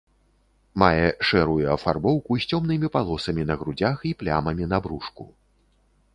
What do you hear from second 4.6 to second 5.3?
на брушку.